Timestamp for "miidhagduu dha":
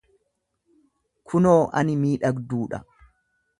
2.05-2.83